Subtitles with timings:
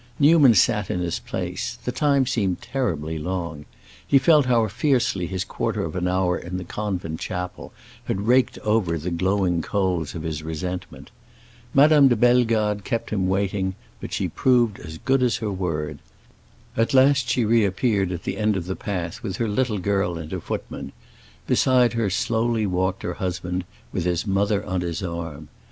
[0.17, 3.65] Newman sat in his place; the time seemed terribly long.
[4.07, 7.71] He felt how fiercely his quarter of an hour in the convent chapel
[8.05, 11.11] had raked over the glowing coals of his resentment.
[11.71, 15.99] Madame de Bellegarde kept him waiting, but she proved as good as her word.
[16.75, 20.31] At last she reappeared at the end of the path, with her little girl and
[20.31, 20.93] her footman;
[21.45, 25.49] beside her slowly walked her husband, with his mother on his arm.